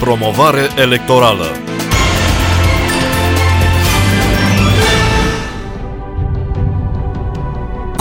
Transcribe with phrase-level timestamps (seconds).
[0.00, 1.69] Promovare electorală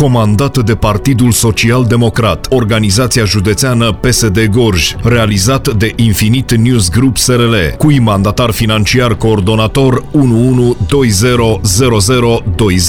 [0.02, 7.54] comandat de Partidul Social Democrat, organizația județeană PSD Gorj, realizat de Infinite News Group SRL,
[7.78, 12.88] cui mandatar financiar coordonator 11200020.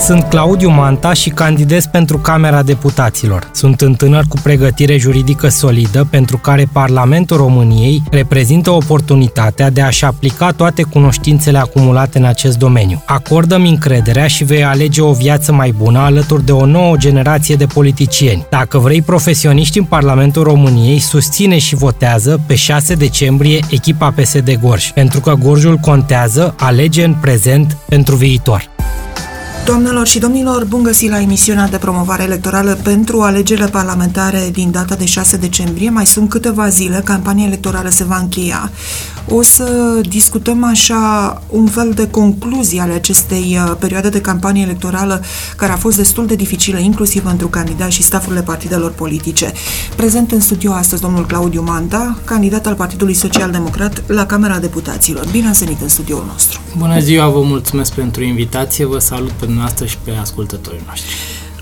[0.00, 3.50] Sunt Claudiu Manta și candidez pentru Camera Deputaților.
[3.52, 10.04] Sunt în tânăr cu pregătire juridică solidă pentru care Parlamentul României reprezintă oportunitatea de a-și
[10.04, 13.02] aplica toate cunoștințele acumulate în acest domeniu.
[13.06, 17.54] Acordă-mi încrederea și vei alege o viață mai bună alături alături de o nouă generație
[17.54, 18.46] de politicieni.
[18.50, 24.90] Dacă vrei profesioniști în Parlamentul României, susține și votează pe 6 decembrie echipa PSD Gorj,
[24.90, 28.70] pentru că Gorjul contează, alege în prezent pentru viitor.
[29.64, 34.94] Doamnelor și domnilor, bun găsit la emisiunea de promovare electorală pentru alegerile parlamentare din data
[34.94, 35.90] de 6 decembrie.
[35.90, 38.70] Mai sunt câteva zile, campania electorală se va încheia.
[39.28, 45.22] O să discutăm așa un fel de concluzie ale acestei uh, perioade de campanie electorală
[45.56, 49.52] care a fost destul de dificilă, inclusiv pentru candidați și stafurile partidelor politice.
[49.96, 55.26] Prezent în studio astăzi domnul Claudiu Manda, candidat al Partidului Social Democrat la Camera Deputaților.
[55.30, 56.60] Bine ați venit în studioul nostru!
[56.78, 61.14] Bună ziua, vă mulțumesc pentru invitație, vă salut pe noastră și pe ascultătorii noștri.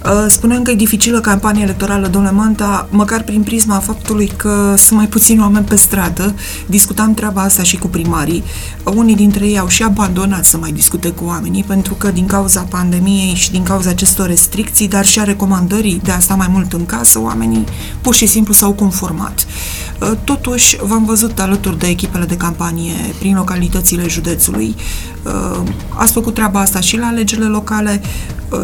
[0.05, 4.99] Uh, spuneam că e dificilă campania electorală, domnule Manta, măcar prin prisma faptului că sunt
[4.99, 6.35] mai puțini oameni pe stradă.
[6.67, 8.43] Discutam treaba asta și cu primarii.
[8.85, 12.61] Unii dintre ei au și abandonat să mai discute cu oamenii, pentru că din cauza
[12.61, 16.73] pandemiei și din cauza acestor restricții, dar și a recomandării de a sta mai mult
[16.73, 17.65] în casă, oamenii
[18.01, 19.47] pur și simplu s-au conformat.
[20.01, 24.75] Uh, totuși, v-am văzut alături de echipele de campanie prin localitățile județului.
[25.23, 28.01] Uh, ați făcut treaba asta și la alegerile locale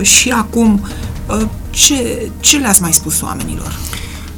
[0.03, 1.14] și acum Uh,
[1.71, 3.79] ce, ce le-ați mai spus oamenilor?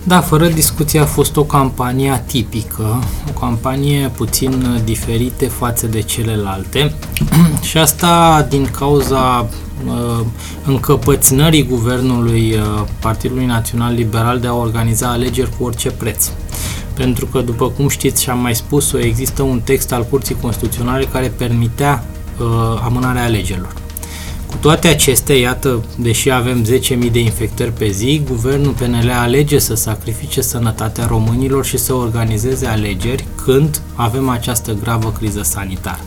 [0.07, 6.95] Da, fără discuție a fost o campanie atipică, o campanie puțin diferită față de celelalte
[7.69, 9.49] și asta din cauza
[9.87, 10.25] uh,
[10.67, 16.29] încăpățânării guvernului uh, Partidului Național Liberal de a organiza alegeri cu orice preț.
[16.95, 21.05] Pentru că, după cum știți și am mai spus-o, există un text al Curții Constituționale
[21.05, 22.05] care permitea
[22.39, 22.47] uh,
[22.85, 23.86] amânarea alegerilor.
[24.67, 29.75] Cu toate acestea, iată, deși avem 10.000 de infectări pe zi, guvernul PNL alege să
[29.75, 36.01] sacrifice sănătatea românilor și să organizeze alegeri când avem această gravă criză sanitară.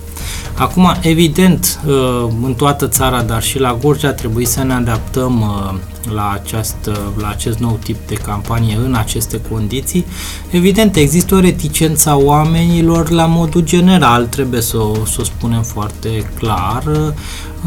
[0.60, 5.80] Acum, evident, uh, în toată țara, dar și la Gorja, trebuie să ne adaptăm uh,
[6.14, 10.06] la, această, la acest nou tip de campanie în aceste condiții.
[10.50, 15.62] Evident, există o reticență a oamenilor la modul general, trebuie să o, să o spunem
[15.62, 16.84] foarte clar,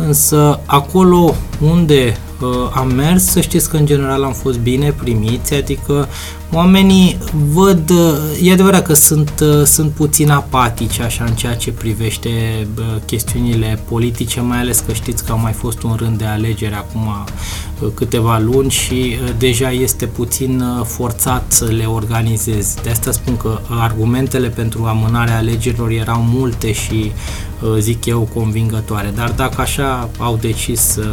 [0.06, 2.31] însă acolo unde uh,
[2.74, 6.08] am mers, să știți că în general am fost bine primiți, adică
[6.52, 7.18] oamenii
[7.52, 12.28] văd, uh, e adevărat că sunt, uh, sunt puțin apatici așa în ceea ce privește
[12.78, 16.74] uh, chestiunile politice, mai ales că știți că a mai fost un rând de alegeri
[16.74, 17.06] acum
[17.80, 22.82] uh, câteva luni și uh, deja este puțin uh, forțat să le organizezi.
[22.82, 27.12] De asta spun că argumentele pentru amânarea alegerilor erau multe și
[27.62, 31.04] uh, zic eu convingătoare, dar dacă așa au decis uh,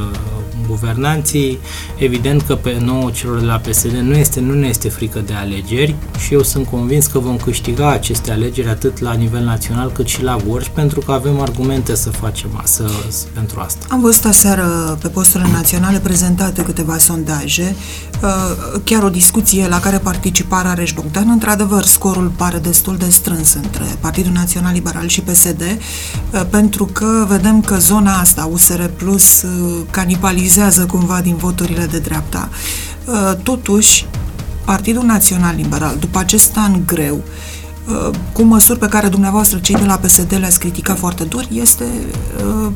[0.69, 1.59] guvernanții,
[1.97, 5.33] evident că pe nouă celor de la PSD nu, este, nu ne este frică de
[5.33, 10.07] alegeri și eu sunt convins că vom câștiga aceste alegeri atât la nivel național cât
[10.07, 12.89] și la Gorj pentru că avem argumente să facem să,
[13.33, 13.85] pentru asta.
[13.89, 17.75] Am văzut aseară pe posturile naționale prezentate câteva sondaje,
[18.21, 21.29] uh, chiar o discuție la care participa Rareș Bogdan.
[21.29, 27.25] Într-adevăr, scorul pare destul de strâns între Partidul Național Liberal și PSD, uh, pentru că
[27.27, 29.81] vedem că zona asta, USR Plus, uh,
[30.59, 32.49] canibalizează cumva din voturile de dreapta.
[33.43, 34.05] Totuși,
[34.65, 39.85] Partidul Național Liberal, după acest an greu, uh, cu măsuri pe care dumneavoastră, cei de
[39.85, 41.83] la PSD, le-ați criticat foarte dur, este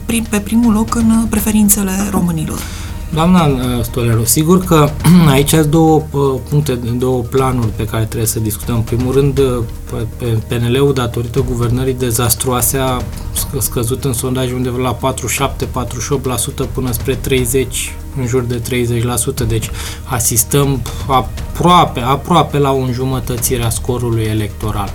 [0.07, 2.59] uh, pe primul loc în preferințele românilor.
[3.13, 4.89] Doamna uh, Stolero, sigur că
[5.33, 5.99] aici sunt două
[6.49, 8.75] puncte, două planuri pe care trebuie să discutăm.
[8.75, 9.41] În primul rând,
[10.17, 13.01] pe PNL-ul, datorită guvernării dezastroase, a
[13.59, 15.13] scăzut în sondaj undeva la
[16.67, 18.61] 47-48% până spre 30 în jur de
[19.43, 19.69] 30%, deci
[20.03, 24.89] asistăm aproape, aproape la o înjumătățire a scorului electoral.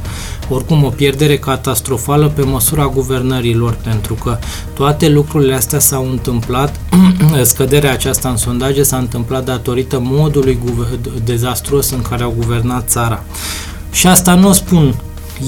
[0.49, 4.39] Oricum, o pierdere catastrofală pe măsura guvernărilor, pentru că
[4.75, 6.81] toate lucrurile astea s-au întâmplat,
[7.43, 10.59] scăderea aceasta în sondaje s-a întâmplat datorită modului
[11.25, 13.23] dezastros în care au guvernat țara.
[13.91, 14.95] Și asta nu o spun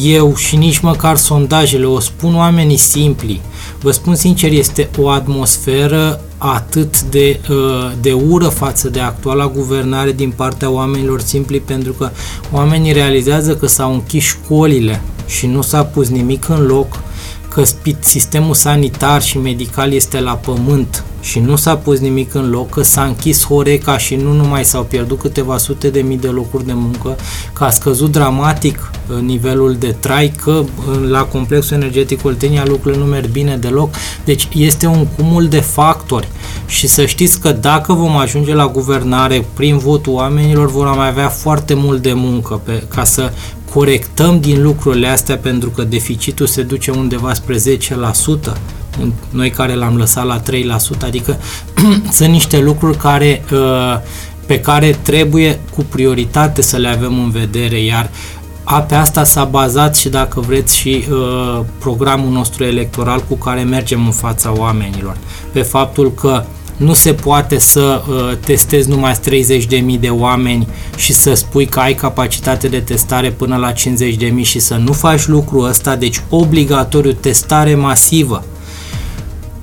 [0.02, 3.40] eu și nici măcar sondajele, o spun oamenii simpli.
[3.80, 7.56] Vă spun sincer, este o atmosferă atât de, uh,
[8.00, 12.10] de ură față de actuala guvernare din partea oamenilor simpli, pentru că
[12.52, 17.00] oamenii realizează că s-au închis școlile și nu s-a pus nimic în loc,
[17.48, 17.62] că
[18.00, 22.82] sistemul sanitar și medical este la pământ și nu s-a pus nimic în loc, că
[22.82, 26.72] s-a închis Horeca și nu numai s-au pierdut câteva sute de mii de locuri de
[26.72, 27.16] muncă,
[27.52, 33.02] că a scăzut dramatic uh, nivelul de trai, că uh, la complexul energetic Oltenia lucrurile
[33.02, 33.94] nu merg bine deloc.
[34.24, 36.28] Deci este un cumul de factori
[36.66, 41.28] și să știți că dacă vom ajunge la guvernare prin votul oamenilor, vor mai avea
[41.28, 43.32] foarte mult de muncă pe, ca să
[43.72, 47.60] corectăm din lucrurile astea pentru că deficitul se duce undeva spre 10%,
[49.30, 50.42] noi care l-am lăsat la 3%,
[51.04, 51.38] adică
[52.16, 53.98] sunt niște lucruri care, uh,
[54.46, 58.10] pe care trebuie cu prioritate să le avem în vedere, iar
[58.64, 63.62] a, pe asta s-a bazat și, dacă vreți, și uh, programul nostru electoral cu care
[63.62, 65.16] mergem în fața oamenilor.
[65.52, 71.12] Pe faptul că uh, nu se poate să uh, testezi numai 30.000 de oameni și
[71.12, 73.76] să spui că ai capacitate de testare până la 50.000
[74.42, 78.44] și să nu faci lucrul ăsta, deci obligatoriu testare masivă.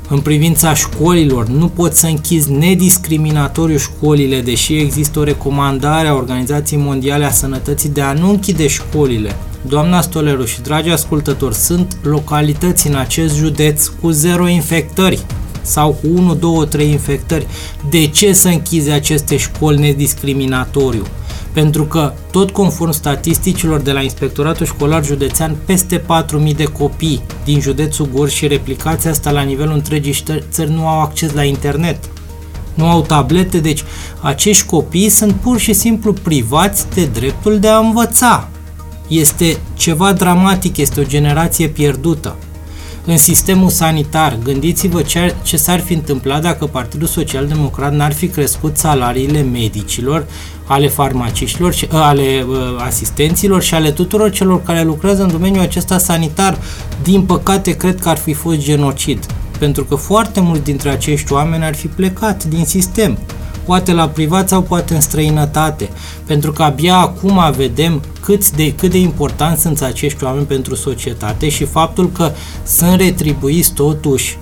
[0.09, 6.79] În privința școlilor, nu poți să închizi nediscriminatoriu școlile, deși există o recomandare a Organizației
[6.79, 9.35] Mondiale a Sănătății de a nu închide școlile.
[9.61, 15.25] Doamna Stoleru și dragi ascultători, sunt localități în acest județ cu zero infectări
[15.61, 17.47] sau cu 1, 2, 3 infectări.
[17.89, 21.03] De ce să închizi aceste școli nediscriminatoriu?
[21.57, 26.01] Pentru că, tot conform statisticilor de la Inspectoratul Școlar Județean, peste
[26.47, 31.01] 4.000 de copii din județul Gorj și replicația asta la nivelul întregii țări nu au
[31.01, 32.09] acces la internet
[32.73, 33.83] nu au tablete, deci
[34.21, 38.49] acești copii sunt pur și simplu privați de dreptul de a învăța.
[39.07, 42.35] Este ceva dramatic, este o generație pierdută
[43.05, 44.37] în sistemul sanitar.
[44.43, 50.27] Gândiți-vă ce, ce s-ar fi întâmplat dacă Partidul Social Democrat n-ar fi crescut salariile medicilor,
[50.67, 52.55] ale farmaciștilor, ale uh,
[52.85, 56.57] asistenților și ale tuturor celor care lucrează în domeniul acesta sanitar.
[57.03, 59.25] Din păcate, cred că ar fi fost genocid,
[59.59, 63.17] pentru că foarte mulți dintre acești oameni ar fi plecat din sistem
[63.67, 65.89] poate la privat sau poate în străinătate,
[66.25, 71.49] pentru că abia acum vedem cât de, cât de important sunt acești oameni pentru societate
[71.49, 72.31] și faptul că
[72.65, 74.37] sunt retribuiți totuși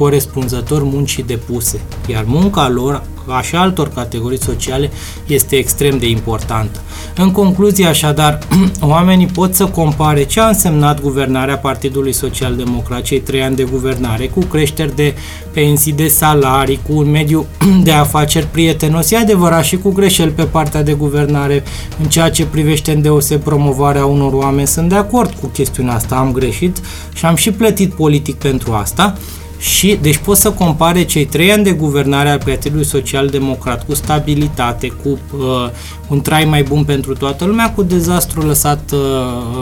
[0.00, 4.90] corespunzător muncii depuse, iar munca lor, ca și altor categorii sociale,
[5.26, 6.80] este extrem de importantă.
[7.16, 8.38] În concluzie, așadar,
[8.80, 13.62] oamenii pot să compare ce a însemnat guvernarea Partidului Social Democrat, cei trei ani de
[13.62, 15.14] guvernare, cu creșteri de
[15.52, 17.46] pensii, de salarii, cu un mediu
[17.86, 19.10] de afaceri prietenos.
[19.10, 21.62] E adevărat și cu greșeli pe partea de guvernare
[22.02, 24.66] în ceea ce privește îndeose promovarea unor oameni.
[24.66, 26.80] Sunt de acord cu chestiunea asta, am greșit
[27.14, 29.16] și am și plătit politic pentru asta,
[29.60, 33.94] și, deci poți să compare cei trei ani de guvernare al Partidului Social Democrat cu
[33.94, 35.70] stabilitate, cu uh,
[36.08, 38.98] un trai mai bun pentru toată lumea, cu dezastru lăsat uh,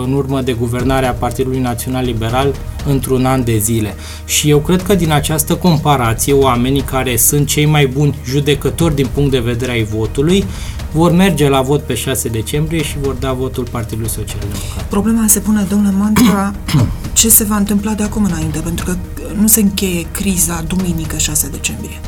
[0.04, 2.54] în urmă de guvernarea Partidului Național Liberal
[2.86, 3.94] într-un an de zile.
[4.24, 9.06] Și eu cred că din această comparație, oamenii care sunt cei mai buni judecători din
[9.14, 10.44] punct de vedere ai votului,
[10.92, 14.84] vor merge la vot pe 6 decembrie și vor da votul Partidului Social Democrat.
[14.88, 16.54] Problema se pune, domnule Mantra,
[17.12, 18.96] ce se va întâmpla de acum înainte, pentru că
[19.40, 22.00] nu se încheie criza duminică 6 decembrie.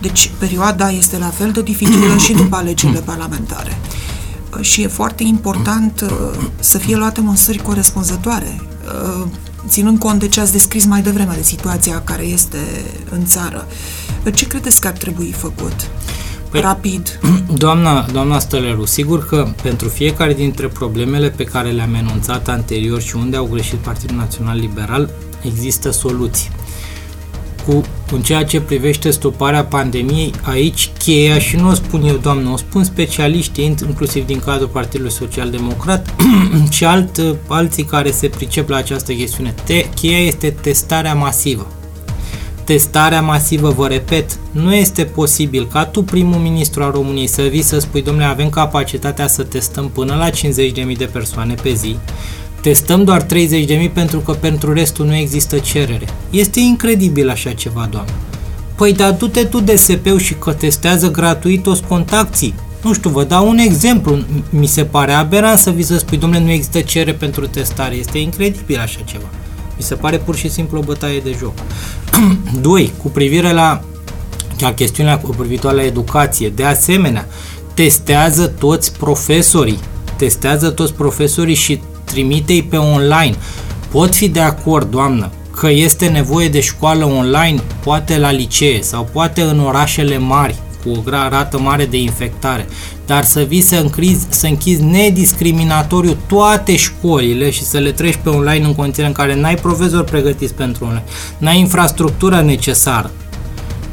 [0.00, 3.78] Deci perioada este la fel de dificilă și după alegerile parlamentare.
[4.60, 6.10] Și e foarte important uh,
[6.60, 9.26] să fie luate măsuri corespunzătoare, uh,
[9.68, 12.58] ținând cont de ce ați descris mai devreme, de situația care este
[13.10, 13.66] în țară.
[14.34, 15.90] Ce credeți că ar trebui făcut?
[16.50, 17.20] Păi, rapid.
[17.64, 23.16] Doamna, doamna Stăleru, sigur că pentru fiecare dintre problemele pe care le-am enunțat anterior și
[23.16, 25.10] unde au greșit Partidul Național Liberal,
[25.42, 26.50] există soluții.
[27.68, 27.82] Cu,
[28.12, 32.56] în ceea ce privește stoparea pandemiei, aici cheia, și nu o spun eu, doamnă, o
[32.56, 36.14] spun specialiștii, inclusiv din cadrul Partidului Social Democrat
[36.70, 39.54] și alt, alții care se pricep la această chestiune.
[39.64, 41.66] Te, cheia este testarea masivă
[42.64, 47.62] testarea masivă, vă repet, nu este posibil ca tu, primul ministru al României, să vii
[47.62, 51.96] să spui, domnule, avem capacitatea să testăm până la 50.000 de persoane pe zi,
[52.60, 56.06] testăm doar 30.000 pentru că pentru restul nu există cerere.
[56.30, 58.12] Este incredibil așa ceva, doamnă.
[58.74, 62.54] Păi da, du-te tu de sp și că testează gratuit toți contactii.
[62.82, 64.18] Nu știu, vă dau un exemplu.
[64.50, 67.94] Mi se pare aberant să vii să spui, domnule, nu există cerere pentru testare.
[67.94, 69.26] Este incredibil așa ceva.
[69.76, 71.52] Mi se pare pur și simplu o bătaie de joc.
[72.60, 72.92] 2.
[73.02, 73.82] Cu privire la,
[74.58, 77.28] la chestiunea cu privitoare la educație, de asemenea,
[77.74, 79.78] testează toți profesorii.
[80.16, 83.34] Testează toți profesorii și trimite-i pe online.
[83.90, 89.08] Pot fi de acord, doamnă, că este nevoie de școală online, poate la licee sau
[89.12, 92.66] poate în orașele mari, cu o rată mare de infectare,
[93.06, 98.28] dar să vii să închizi, să închizi nediscriminatoriu toate școlile și să le treci pe
[98.28, 101.04] online în condiții în care n-ai profesori pregătiți pentru online,
[101.38, 103.10] n-ai infrastructura necesară,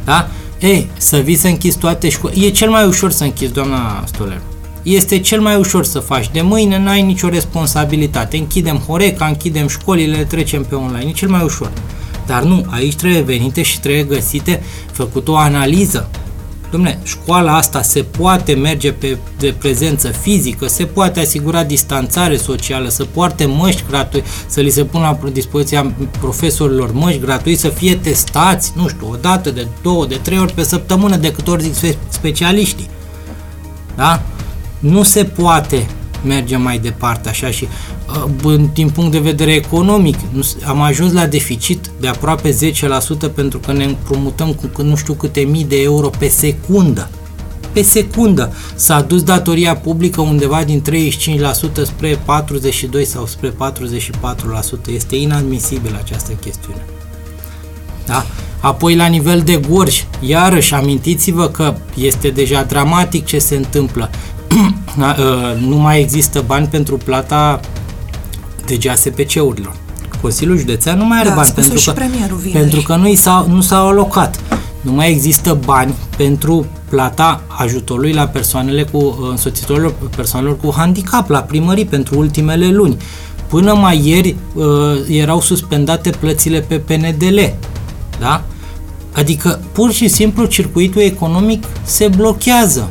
[0.03, 0.27] da?
[0.59, 4.41] Ei, să vii să închizi toate școlile, e cel mai ușor să închizi, doamna Stoler.
[4.85, 6.29] Este cel mai ușor să faci.
[6.31, 8.37] De mâine n-ai nicio responsabilitate.
[8.37, 11.09] Închidem Horeca, închidem școlile, le trecem pe online.
[11.09, 11.71] E cel mai ușor.
[12.25, 16.09] Dar nu, aici trebuie venite și trebuie găsite, făcut o analiză.
[16.73, 22.89] Dom'le, școala asta se poate merge pe de prezență fizică, se poate asigura distanțare socială,
[22.89, 27.95] să poarte măști gratuite, să li se pună la dispoziția profesorilor măști gratuite, să fie
[27.95, 31.63] testați, nu știu, o dată, de două, de trei ori pe săptămână, de câte ori
[31.63, 32.89] zic specialiștii.
[33.95, 34.21] Da?
[34.89, 35.87] Nu se poate
[36.25, 37.67] merge mai departe așa și
[38.45, 40.17] uh, din punct de vedere economic
[40.63, 42.57] am ajuns la deficit de aproape
[43.29, 47.09] 10% pentru că ne împrumutăm cu nu știu câte mii de euro pe secundă
[47.75, 53.53] pe secundă s-a dus datoria publică undeva din 35% spre 42 sau spre 44%.
[54.93, 56.85] Este inadmisibil această chestiune.
[58.05, 58.25] Da?
[58.59, 64.09] Apoi la nivel de gorj, iarăși amintiți-vă că este deja dramatic ce se întâmplă.
[64.97, 67.59] Da, ă, nu mai există bani pentru plata
[68.65, 69.75] de GASPC-urilor.
[70.21, 71.93] Consiliul Județean nu mai are da, bani pentru că,
[72.51, 74.39] pentru că nu, s-au, nu s-au alocat.
[74.81, 81.29] Nu mai există bani pentru plata ajutorului la persoanele cu ă, însoțitorilor persoanelor cu handicap
[81.29, 82.97] la primării pentru ultimele luni.
[83.47, 84.65] Până mai ieri uh,
[85.07, 87.39] erau suspendate plățile pe PNDL.
[88.19, 88.43] Da?
[89.11, 92.89] Adică pur și simplu circuitul economic se blochează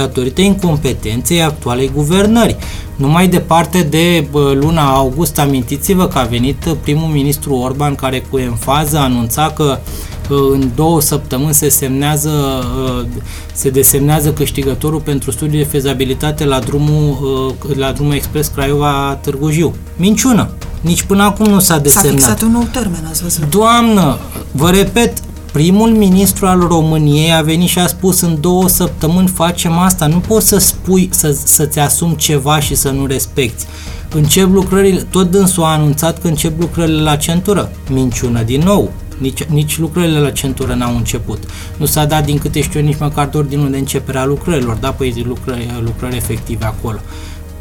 [0.00, 2.56] datorită incompetenței actualei guvernări.
[2.96, 8.38] Nu mai departe de luna august, amintiți-vă că a venit primul ministru Orban care cu
[8.38, 9.78] enfază anunța că
[10.28, 12.30] în două săptămâni se semnează,
[13.54, 19.74] se desemnează câștigătorul pentru studii de fezabilitate la drumul, la drumul expres Craiova-Târgu Jiu.
[19.96, 20.48] Minciună!
[20.80, 22.20] Nici până acum nu s-a desemnat.
[22.20, 23.50] S-a fixat un nou termen, ați văzut.
[23.50, 24.18] Doamnă,
[24.52, 25.12] vă repet,
[25.54, 30.06] Primul ministru al României a venit și a spus în două săptămâni facem asta.
[30.06, 33.64] Nu poți să spui, să, să-ți asumi ceva și să nu respecti.
[34.14, 37.70] Încep lucrările, tot dânsul a anunțat că încep lucrările la centură.
[37.90, 38.92] Minciună din nou.
[39.18, 41.38] Nici, nici lucrările la centură n-au început.
[41.76, 44.92] Nu s-a dat din câte știu nici măcar de ordinul de începere a lucrărilor, da,
[44.92, 46.98] păi lucrări, lucrări efective acolo.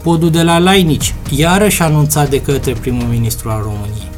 [0.03, 4.12] Podul de la Lainici, iarăși anunțat de către primul ministru al României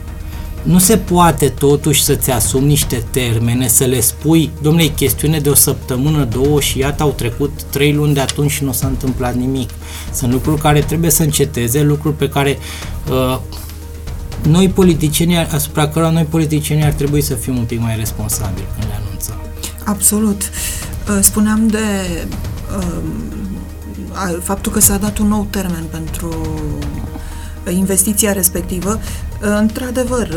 [0.65, 5.53] nu se poate totuși să-ți asumi niște termene, să le spui, domnule, chestiune de o
[5.53, 9.69] săptămână, două și iată au trecut trei luni de atunci și nu s-a întâmplat nimic.
[10.13, 12.57] Sunt lucruri care trebuie să înceteze, lucruri pe care
[13.09, 13.39] uh,
[14.47, 18.87] noi politicienii, asupra cărora noi politicienii ar trebui să fim un pic mai responsabili când
[18.87, 19.35] le anunțăm.
[19.83, 20.41] Absolut.
[20.41, 21.77] Uh, spuneam de
[22.77, 26.29] uh, faptul că s-a dat un nou termen pentru
[27.69, 28.99] investiția respectivă.
[29.59, 30.27] Într-adevăr,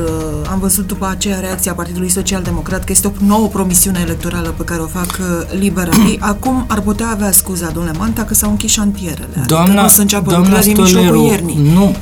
[0.50, 4.64] am văzut după aceea reacția Partidului Social Democrat că este o nouă promisiune electorală pe
[4.64, 6.18] care o fac uh, liberalii.
[6.32, 9.26] Acum ar putea avea scuza, domnule Manta, că s-au închis șantierele.
[9.30, 11.96] Adică doamna, adică nu să înceapă doamna Stoleru, Nu,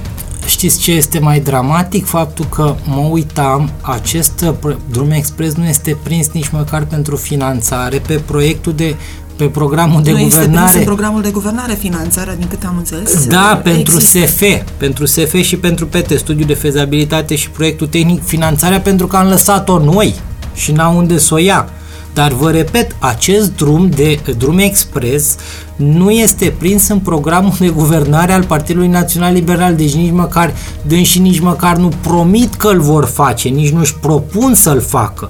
[0.47, 2.07] Știți ce este mai dramatic?
[2.07, 4.45] Faptul că mă uitam, acest
[4.91, 8.97] drum expres nu este prins nici măcar pentru finanțare pe proiectul de
[9.37, 10.73] pe programul de nu guvernare.
[10.73, 13.27] Este programul de guvernare finanțarea, din câte am înțeles.
[13.27, 14.43] Da, pentru SF,
[14.77, 19.29] pentru SF și pentru PT, studiul de fezabilitate și proiectul tehnic, finanțarea pentru că am
[19.29, 20.15] lăsat-o noi
[20.55, 21.69] și n-au unde să o ia.
[22.13, 25.37] Dar vă repet, acest drum de drum expres
[25.77, 30.55] nu este prins în programul de guvernare al Partidului Național Liberal, deci nici măcar
[31.03, 35.29] și nici măcar nu promit că îl vor face, nici nu-și propun să-l facă.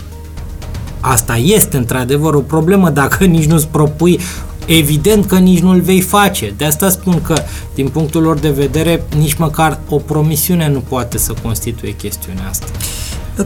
[1.09, 4.21] Asta este într-adevăr o problemă dacă nici nu-ți propui
[4.67, 6.55] evident că nici nu-l vei face.
[6.57, 7.43] De asta spun că,
[7.75, 12.67] din punctul lor de vedere, nici măcar o promisiune nu poate să constituie chestiunea asta.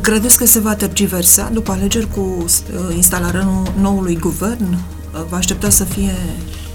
[0.00, 3.48] Credeți că se va tergiversa după alegeri cu uh, instalarea
[3.80, 4.72] noului guvern?
[4.72, 6.14] Uh, va aștepta să fie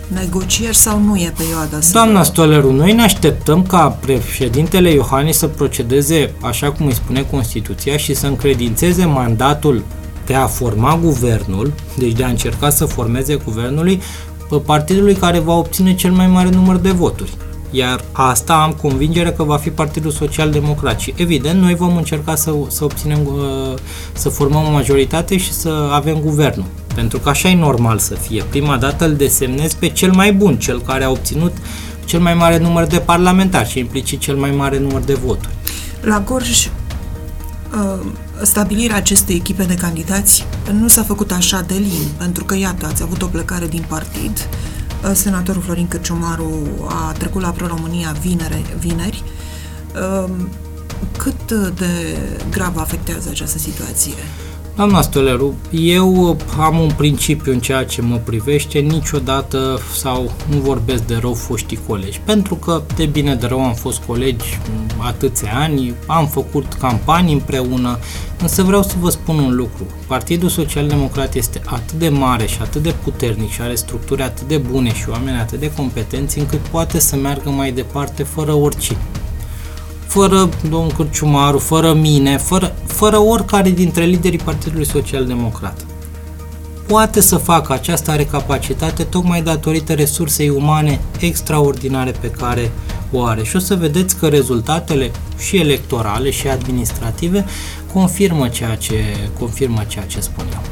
[0.08, 2.04] negocieri sau nu e perioada asta?
[2.04, 7.98] Doamna Stoleru, noi ne așteptăm ca președintele Iohannis să procedeze așa cum îi spune Constituția
[7.98, 9.84] și să încredințeze mandatul
[10.25, 14.01] de a forma guvernul, deci de a încerca să formeze guvernului,
[14.50, 17.34] pe partidului care va obține cel mai mare număr de voturi.
[17.72, 22.36] Iar asta am convingere că va fi Partidul Social Democrat și evident noi vom încerca
[22.36, 23.77] să, să obținem, uh,
[24.13, 26.65] să formăm o majoritate și să avem guvernul.
[26.96, 28.44] Pentru că așa e normal să fie.
[28.50, 31.53] Prima dată îl desemnezi pe cel mai bun, cel care a obținut
[32.05, 35.53] cel mai mare număr de parlamentari și implicit cel mai mare număr de voturi.
[36.01, 36.85] La Gorj Uh,
[38.42, 43.04] stabilirea acestei echipe de candidați nu s-a făcut așa de lin, pentru că, iată, ați
[43.04, 44.48] avut o plecare din partid.
[45.04, 49.24] Uh, senatorul Florin Cârciumaru a trecut la Pro-România vinere, vineri.
[49.96, 50.32] Uh,
[51.18, 52.18] cât de
[52.50, 54.14] grav afectează această situație?
[54.75, 61.03] Doamna Stoleru, eu am un principiu în ceea ce mă privește, niciodată sau nu vorbesc
[61.03, 64.60] de rău foștii colegi, pentru că de bine de rău am fost colegi
[64.98, 68.00] atâția ani, am făcut campanii împreună,
[68.41, 69.86] însă vreau să vă spun un lucru.
[70.08, 74.48] Partidul Social Democrat este atât de mare și atât de puternic și are structuri atât
[74.48, 78.98] de bune și oameni atât de competenți încât poate să meargă mai departe fără orice
[80.16, 85.86] fără domnul Cârciumaru, fără mine, fără, fără oricare dintre liderii Partidului Social Democrat.
[86.88, 92.72] Poate să facă aceasta are capacitate tocmai datorită resursei umane extraordinare pe care
[93.12, 93.44] o are.
[93.44, 97.46] Și o să vedeți că rezultatele și electorale și administrative
[97.94, 98.96] confirmă ceea ce,
[99.40, 100.62] confirmă ceea ce spun eu.
[100.62, 100.65] Uh,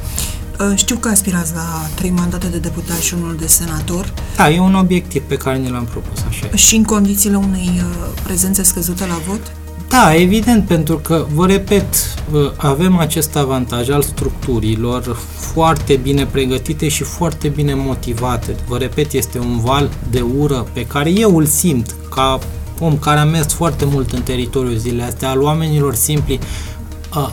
[0.75, 4.13] știu că aspirați la trei mandate de deputat și unul de senator.
[4.35, 6.55] Da, e un obiectiv pe care ne l-am propus așa.
[6.55, 9.51] Și în condițiile unei uh, prezențe scăzute la vot?
[9.89, 11.85] Da, evident, pentru că, vă repet,
[12.31, 18.55] uh, avem acest avantaj al structurilor foarte bine pregătite și foarte bine motivate.
[18.67, 22.39] Vă repet, este un val de ură pe care eu îl simt ca
[22.79, 26.39] om care a mers foarte mult în teritoriul zilele astea, al oamenilor simpli,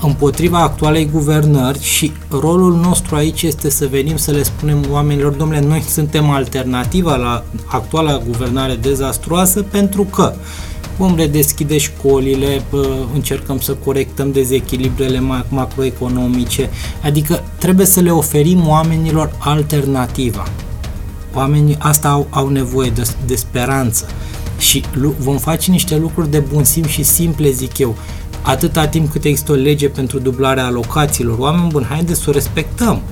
[0.00, 5.60] împotriva actualei guvernări și rolul nostru aici este să venim să le spunem oamenilor, domnule,
[5.60, 10.34] noi suntem alternativa la actuala guvernare dezastruoasă pentru că
[10.96, 12.62] vom redeschide școlile,
[13.14, 16.70] încercăm să corectăm dezechilibrele macroeconomice,
[17.02, 20.46] adică trebuie să le oferim oamenilor alternativa.
[21.34, 24.06] Oamenii asta au, au nevoie de, de speranță.
[24.58, 24.84] Și
[25.18, 27.96] vom face niște lucruri de bun simț și simple, zic eu
[28.42, 31.38] atâta timp cât există o lege pentru dublarea alocațiilor.
[31.38, 33.02] Oameni buni, haideți să o respectăm.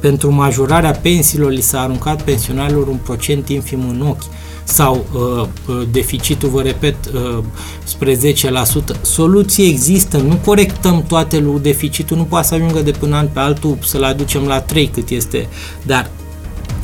[0.00, 4.22] Pentru majorarea pensiilor li s-a aruncat pensionarilor un procent infim în ochi
[4.64, 7.44] sau uh, uh deficitul, vă repet, uh,
[7.84, 9.00] spre 10%.
[9.00, 13.38] Soluții există, nu corectăm toate lui deficitul, nu poate să ajungă de până an pe
[13.38, 15.48] altul să-l aducem la 3 cât este,
[15.82, 16.10] dar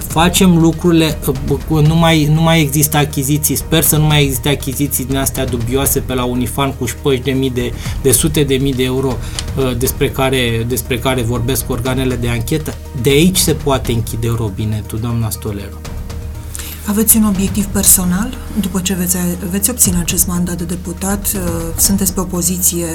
[0.08, 1.18] facem lucrurile,
[1.68, 6.00] nu mai, nu mai există achiziții, sper să nu mai existe achiziții din astea dubioase
[6.00, 9.16] pe la Unifan cu șpăși de mii de, de sute de mii de euro
[9.56, 12.74] uh, despre care, despre care vorbesc organele de anchetă.
[13.02, 15.80] De aici se poate închide robinetul, doamna Stoleru.
[16.86, 18.36] Aveți un obiectiv personal?
[18.60, 19.16] După ce veți,
[19.50, 21.40] veți obține acest mandat de deputat, uh,
[21.76, 22.86] sunteți pe o poziție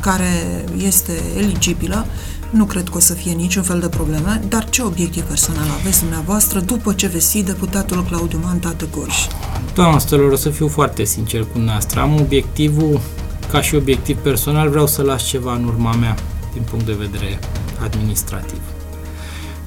[0.00, 2.06] care este eligibilă
[2.50, 6.00] nu cred că o să fie niciun fel de probleme, dar ce obiectiv personal aveți
[6.00, 9.14] dumneavoastră după ce veți fi deputatul Claudiu Manta de Gorj?
[9.74, 12.00] Doamna Stelor, o să fiu foarte sincer cu noastră.
[12.00, 13.00] Am obiectivul,
[13.50, 16.16] ca și obiectiv personal, vreau să las ceva în urma mea,
[16.52, 17.38] din punct de vedere
[17.82, 18.60] administrativ.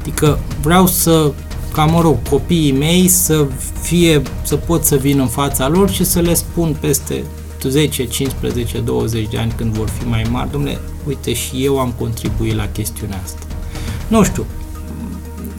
[0.02, 1.32] Adică vreau să,
[1.74, 3.48] ca mă rog, copiii mei să
[3.82, 7.24] fie, să pot să vin în fața lor și să le spun peste
[7.70, 11.94] 10, 15, 20 de ani când vor fi mai mari, domnule, uite și eu am
[12.00, 13.40] contribuit la chestiunea asta.
[14.08, 14.46] Nu știu,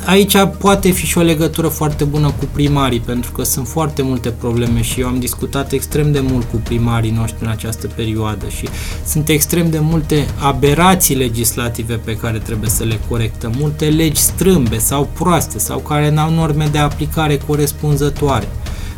[0.04, 4.30] aici poate fi și o legătură foarte bună cu primarii, pentru că sunt foarte multe
[4.30, 8.68] probleme și eu am discutat extrem de mult cu primarii noștri în această perioadă și
[9.06, 14.78] sunt extrem de multe aberații legislative pe care trebuie să le corectăm, multe legi strâmbe
[14.78, 18.48] sau proaste sau care n-au norme de aplicare corespunzătoare.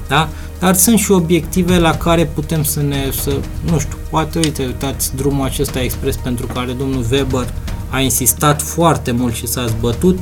[0.08, 0.28] Da?
[0.58, 3.30] Dar sunt și obiective la care putem să ne, să,
[3.70, 7.52] nu știu, poate, uite, uitați drumul acesta expres pentru care domnul Weber
[7.88, 10.18] a insistat foarte mult și s-a zbătut,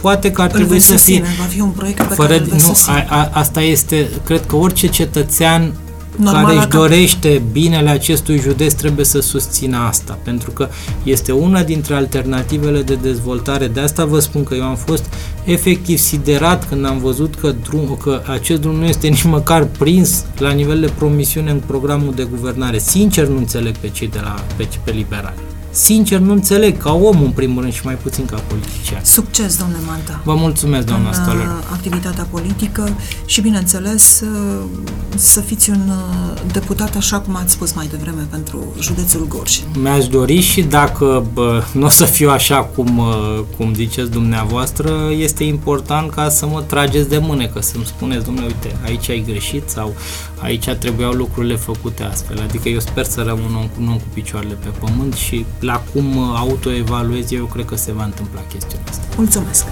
[0.00, 1.22] poate că ar trebui să fie...
[1.38, 4.86] Va fi un proiect pe fără, care nu, a, a, asta este, cred că orice
[4.86, 5.72] cetățean
[6.16, 10.68] Normal care își dorește binele acestui județ trebuie să susțină asta, pentru că
[11.02, 13.66] este una dintre alternativele de dezvoltare.
[13.66, 15.04] De asta vă spun că eu am fost
[15.44, 20.24] efectiv siderat când am văzut că, drum, că acest drum nu este nici măcar prins
[20.38, 22.78] la nivel de promisiune în programul de guvernare.
[22.78, 27.22] Sincer nu înțeleg pe cei de la pe, pe liberali sincer nu înțeleg ca om
[27.22, 29.00] în primul rând și mai puțin ca politician.
[29.04, 30.20] Succes, domnule Manta.
[30.24, 31.46] Vă mulțumesc, doamna Stoller.
[31.46, 34.64] Uh, activitatea politică și, bineînțeles, uh,
[35.16, 39.58] să fiți un uh, deputat, așa cum ați spus mai devreme, pentru județul Gorj.
[39.80, 41.26] Mi-aș dori și dacă
[41.72, 43.02] nu o să fiu așa cum,
[43.56, 48.76] cum ziceți dumneavoastră, este important ca să mă trageți de mânecă, să-mi spuneți, domnule, uite,
[48.84, 49.94] aici ai greșit sau
[50.40, 52.40] aici trebuiau lucrurile făcute astfel.
[52.40, 56.18] Adică eu sper să rămân om, un om cu picioarele pe pământ și la cum
[56.18, 59.04] autoevaluez eu, eu cred că se va întâmpla chestiunea asta.
[59.16, 59.66] Mulțumesc!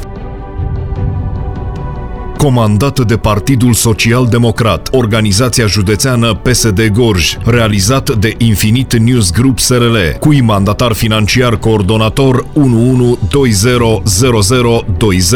[2.44, 9.96] Comandat de Partidul Social Democrat, organizația județeană PSD Gorj, realizat de Infinit News Group SRL,
[10.20, 15.30] cui mandatar financiar coordonator 11200020.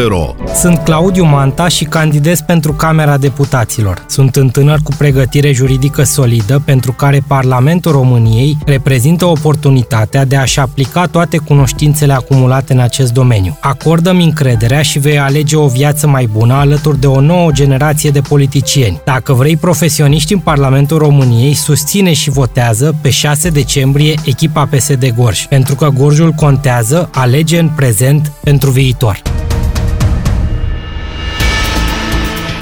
[0.54, 4.04] Sunt Claudiu Manta și candidez pentru Camera Deputaților.
[4.08, 10.60] Sunt un tânăr cu pregătire juridică solidă pentru care Parlamentul României reprezintă oportunitatea de a-și
[10.60, 13.56] aplica toate cunoștințele acumulate în acest domeniu.
[13.60, 18.20] Acordă-mi încrederea și vei alege o viață mai bună alături de o nouă generație de
[18.20, 19.00] politicieni.
[19.04, 25.46] Dacă vrei profesioniști în Parlamentul României, susține și votează pe 6 decembrie echipa PSD Gorj.
[25.46, 29.22] Pentru că Gorjul contează, alege în prezent pentru viitor.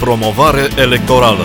[0.01, 1.45] Promovare electorală